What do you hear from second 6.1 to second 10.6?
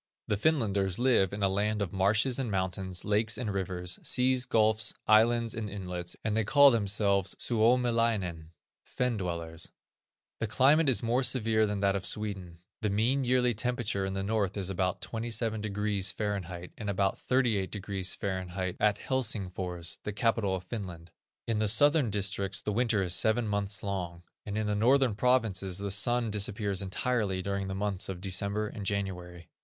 and they call themselves Suomilainen, Fen dwellers. The